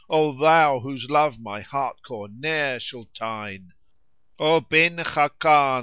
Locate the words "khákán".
4.97-5.79